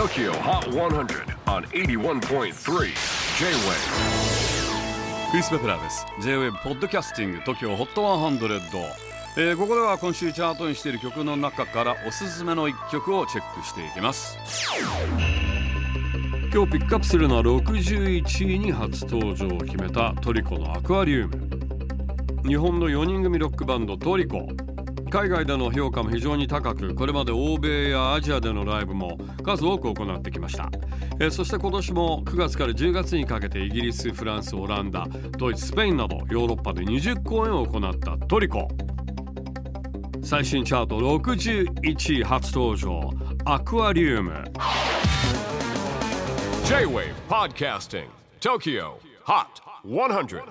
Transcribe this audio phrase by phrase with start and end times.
[0.00, 2.50] TOKYO HOT 100 on 81.3 J-WAVE
[5.30, 6.06] クリス・ベプラーです。
[6.22, 8.82] J-WAVE ポッドキャスティング TOKYO HOT 100、
[9.36, 14.38] えー、ここでは今週チャートにしている曲の中からおすすめの一曲をチェックしていきます。
[16.50, 21.50] 今日ピックアップするのは61位に初登場を決めたトリコのアクアリウム。
[22.48, 24.48] 日本の4人組ロックバンドトリコ
[25.10, 30.70] 海外での評価も非常に高くこれまで欧米やアジアでのライブも数多く行ってきました、
[31.18, 38.68] えー、そして今年も9月から10月にかけてイギリスフランスオランダドイツスペインなどヨーロッパで20公演を行ったトリコ。
[40.22, 43.10] 最新チャート61位初登場
[43.46, 44.44] アクアリウム。
[46.66, 48.06] J-WAVE PODCASTING
[48.40, 48.92] TOKYO
[49.24, 50.42] HOT 100